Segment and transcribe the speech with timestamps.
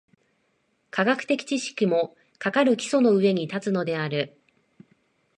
[0.89, 4.35] 科学的知識も、かかる基礎の上に立つのである。